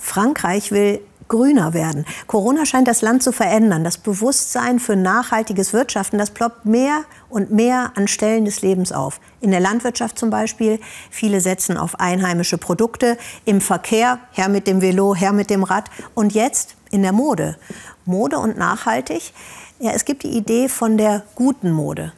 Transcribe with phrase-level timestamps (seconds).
[0.00, 2.04] Frankreich will grüner werden.
[2.26, 3.84] Corona scheint das Land zu verändern.
[3.84, 9.20] Das Bewusstsein für nachhaltiges Wirtschaften, das ploppt mehr und mehr an Stellen des Lebens auf.
[9.40, 10.80] In der Landwirtschaft zum Beispiel.
[11.10, 13.16] Viele setzen auf einheimische Produkte.
[13.44, 15.88] Im Verkehr, her mit dem Velo, her mit dem Rad.
[16.14, 17.56] Und jetzt in der Mode.
[18.04, 19.32] Mode und nachhaltig.
[19.78, 22.12] Ja, es gibt die Idee von der guten Mode.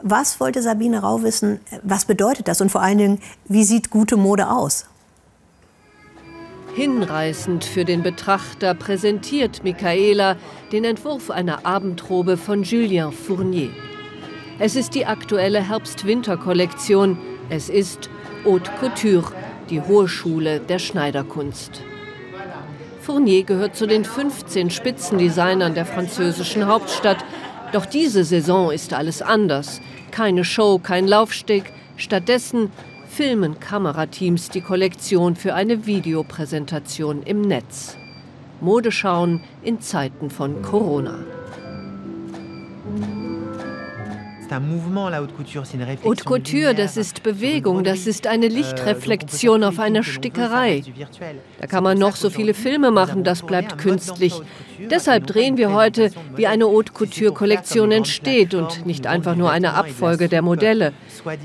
[0.00, 1.60] Was wollte Sabine Rau wissen?
[1.82, 2.60] Was bedeutet das?
[2.60, 4.86] Und vor allen Dingen, wie sieht gute Mode aus?
[6.78, 10.36] Hinreißend für den Betrachter präsentiert Michaela
[10.70, 13.70] den Entwurf einer Abendrobe von Julien Fournier.
[14.60, 17.18] Es ist die aktuelle Herbst-Winter-Kollektion.
[17.48, 18.08] Es ist
[18.44, 19.32] Haute Couture,
[19.68, 21.82] die hohe Schule der Schneiderkunst.
[23.00, 27.24] Fournier gehört zu den 15 Spitzendesignern der französischen Hauptstadt.
[27.72, 29.80] Doch diese Saison ist alles anders.
[30.12, 31.72] Keine Show, kein Laufsteg.
[31.96, 32.70] Stattdessen
[33.18, 37.96] filmen Kamerateams die Kollektion für eine Videopräsentation im Netz.
[38.60, 41.24] Modeschauen in Zeiten von Corona.
[46.04, 50.82] Haute Couture, das ist Bewegung, das ist eine euh, Lichtreflexion auf einer Stickerei.
[51.60, 54.34] Da kann man noch so viele Filme machen, das bleibt künstlich.
[54.90, 60.28] Deshalb drehen wir heute, wie eine Haute Couture-Kollektion entsteht und nicht einfach nur eine Abfolge
[60.28, 60.92] der Modelle.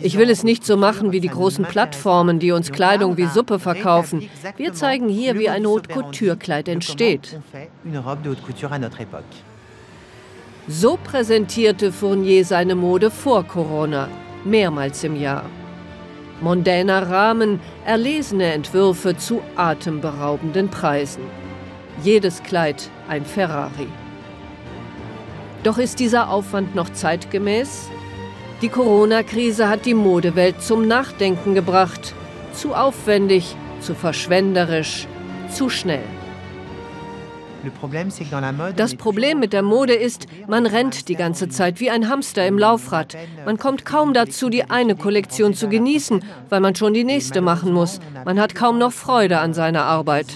[0.01, 3.59] Ich will es nicht so machen wie die großen Plattformen, die uns Kleidung wie Suppe
[3.59, 4.29] verkaufen.
[4.57, 7.37] Wir zeigen hier, wie ein Haute Couture-Kleid entsteht.
[10.67, 14.07] So präsentierte Fournier seine Mode vor Corona,
[14.45, 15.43] mehrmals im Jahr.
[16.39, 21.23] Mondäner Rahmen, erlesene Entwürfe zu atemberaubenden Preisen.
[22.01, 23.87] Jedes Kleid ein Ferrari.
[25.63, 27.89] Doch ist dieser Aufwand noch zeitgemäß?
[28.61, 32.13] Die Corona-Krise hat die Modewelt zum Nachdenken gebracht.
[32.53, 35.07] Zu aufwendig, zu verschwenderisch,
[35.49, 36.03] zu schnell.
[38.75, 42.57] Das Problem mit der Mode ist, man rennt die ganze Zeit wie ein Hamster im
[42.57, 43.15] Laufrad.
[43.45, 47.73] Man kommt kaum dazu, die eine Kollektion zu genießen, weil man schon die nächste machen
[47.73, 47.99] muss.
[48.25, 50.27] Man hat kaum noch Freude an seiner Arbeit.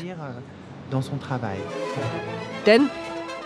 [2.66, 2.90] Denn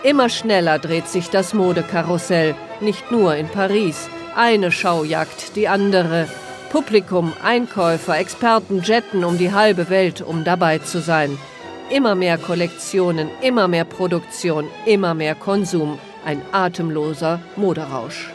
[0.04, 4.08] immer schneller dreht sich das Modekarussell, nicht nur in Paris.
[4.36, 6.28] Eine Schau jagt die andere.
[6.70, 11.36] Publikum, Einkäufer, Experten jetten um die halbe Welt, um dabei zu sein.
[11.92, 15.98] Immer mehr Kollektionen, immer mehr Produktion, immer mehr Konsum.
[16.24, 18.30] Ein atemloser Moderausch.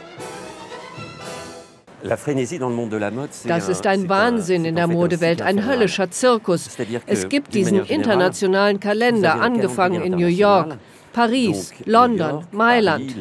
[2.03, 6.69] Das ist ein Wahnsinn in der Modewelt, ein höllischer Zirkus.
[7.07, 10.77] Es gibt diesen internationalen Kalender, angefangen in New York,
[11.11, 13.15] Paris, London, Mailand.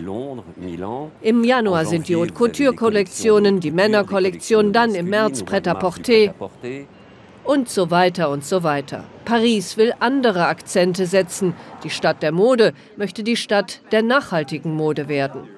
[1.23, 6.35] Im Januar sind die Haute Couture-Kollektionen, die Männerkollektion, dann im März Pret-à-Porter
[7.47, 9.05] und so weiter und so weiter.
[9.25, 11.55] Paris will andere Akzente setzen.
[11.85, 15.49] Die Stadt der Mode möchte die Stadt der nachhaltigen Mode werden.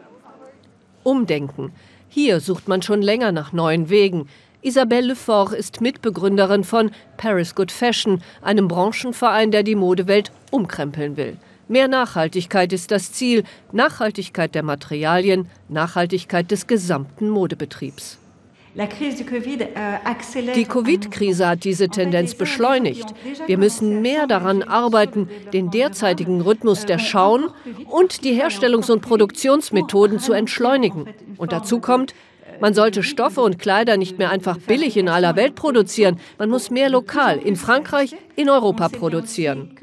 [1.02, 1.72] Umdenken.
[2.08, 4.28] Hier sucht man schon länger nach neuen Wegen.
[4.60, 11.36] Isabelle Lefort ist Mitbegründerin von Paris Good Fashion, einem Branchenverein, der die Modewelt umkrempeln will.
[11.68, 18.18] Mehr Nachhaltigkeit ist das Ziel, Nachhaltigkeit der Materialien, Nachhaltigkeit des gesamten Modebetriebs.
[18.78, 23.06] Euh, die Covid-Krise hat diese Tendenz beschleunigt.
[23.46, 27.50] Wir müssen mehr daran arbeiten, den derzeitigen Rhythmus der Schauen
[27.86, 31.06] und die Herstellungs- und Produktionsmethoden zu entschleunigen.
[31.38, 32.14] Und dazu kommt,
[32.60, 36.20] man sollte Stoffe und Kleider nicht mehr einfach billig in aller Welt produzieren.
[36.38, 39.76] Man muss mehr lokal, in Frankreich, in Europa produzieren.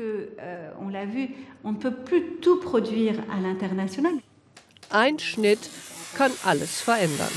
[4.90, 5.60] Ein Schnitt
[6.18, 7.32] kann alles verändern.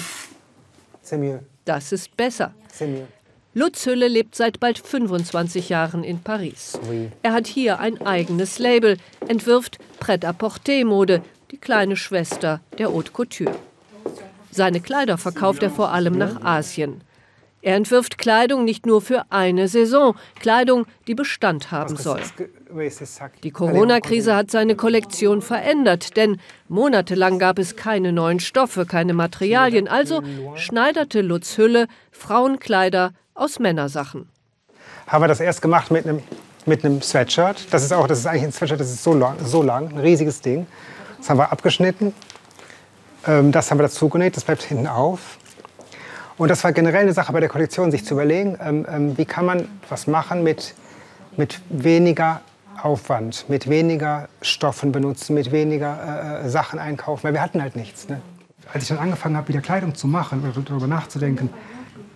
[1.64, 2.54] Das ist besser.
[3.54, 6.78] Lutz Hülle lebt seit bald 25 Jahren in Paris.
[7.22, 13.54] Er hat hier ein eigenes Label, entwirft Pret-à-Porter-Mode, die kleine Schwester der Haute Couture.
[14.50, 17.00] Seine Kleider verkauft er vor allem nach Asien.
[17.60, 22.20] Er entwirft Kleidung nicht nur für eine Saison, Kleidung, die Bestand haben soll.
[23.42, 26.38] Die Corona-Krise hat seine Kollektion verändert, denn
[26.68, 30.22] monatelang gab es keine neuen Stoffe, keine Materialien, also
[30.54, 34.28] schneiderte Lutz Hülle Frauenkleider aus Männersachen.
[35.08, 36.22] Haben wir das erst gemacht mit einem,
[36.66, 37.72] mit einem Sweatshirt.
[37.72, 39.98] Das ist auch, das ist eigentlich ein Sweatshirt, das ist so lang, so lang, ein
[39.98, 40.66] riesiges Ding.
[41.18, 42.14] Das haben wir abgeschnitten.
[43.26, 45.38] Ähm, das haben wir dazu genäht, das bleibt hinten auf.
[46.38, 49.24] Und das war generell eine Sache bei der Kollektion, sich zu überlegen, ähm, ähm, wie
[49.24, 50.74] kann man was machen mit,
[51.36, 52.40] mit weniger
[52.80, 57.74] Aufwand, mit weniger Stoffen benutzen, mit weniger äh, äh, Sachen einkaufen, weil wir hatten halt
[57.74, 58.08] nichts.
[58.08, 58.20] Ne?
[58.72, 61.50] Als ich dann angefangen habe, wieder Kleidung zu machen oder darüber nachzudenken,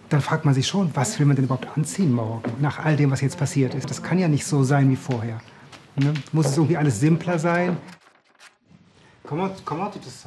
[0.08, 3.10] dann fragt man sich schon, was will man denn überhaupt anziehen morgen, nach all dem,
[3.10, 3.90] was jetzt passiert ist.
[3.90, 5.40] Das kann ja nicht so sein wie vorher.
[5.96, 6.14] Ne?
[6.30, 7.76] Muss es irgendwie alles simpler sein?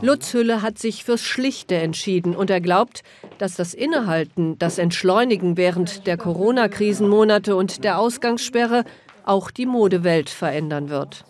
[0.01, 3.03] Lutz Hülle hat sich fürs Schlichte entschieden und er glaubt,
[3.37, 8.83] dass das Innehalten, das Entschleunigen während der Corona-Krisenmonate und der Ausgangssperre
[9.23, 11.25] auch die Modewelt verändern wird.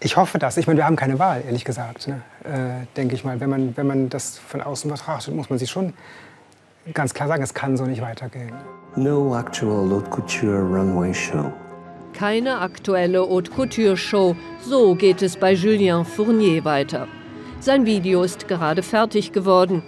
[0.00, 0.56] Ich hoffe das.
[0.56, 2.08] Ich meine, wir haben keine Wahl, ehrlich gesagt.
[2.08, 2.22] Ne?
[2.44, 3.38] Äh, Denke ich mal.
[3.38, 5.92] Wenn man, wenn man das von außen betrachtet, muss man sich schon
[6.92, 8.52] ganz klar sagen, es kann so nicht weitergehen.
[8.96, 11.52] No actual haute couture runway show.
[12.12, 14.36] Keine aktuelle Haute Couture Show.
[14.60, 17.08] So geht es bei Julien Fournier weiter.
[17.58, 19.82] Sein Video ist gerade fertig geworden.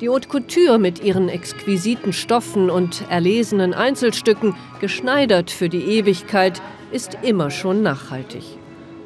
[0.00, 6.62] Die Haute Couture mit ihren exquisiten Stoffen und erlesenen Einzelstücken, geschneidert für die Ewigkeit,
[6.92, 8.44] ist immer schon nachhaltig.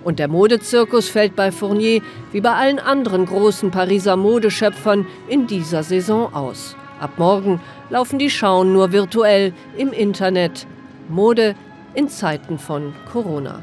[0.05, 5.83] Und der Modezirkus fällt bei Fournier wie bei allen anderen großen Pariser Modeschöpfern in dieser
[5.83, 6.77] Saison aus.
[7.01, 7.61] Ab morgen
[7.91, 10.67] laufen die Schauen nur virtuell im Internet.
[11.09, 11.55] Mode
[11.95, 13.63] in Zeiten von Corona.